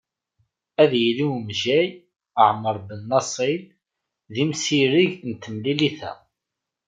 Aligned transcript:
Ad 0.81 0.91
yili 1.01 1.25
umejjay 1.35 1.87
Ɛmar 2.47 2.77
Benassil 2.87 3.61
d 4.33 4.35
imsireg 4.43 5.11
n 5.29 5.31
temlilit-a. 5.41 6.13